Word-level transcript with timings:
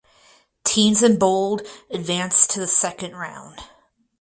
Teams 0.63 1.03
in 1.03 1.19
Bold 1.19 1.61
advanced 1.91 2.49
to 2.49 2.59
the 2.59 2.65
second 2.65 3.15
round. 3.15 3.59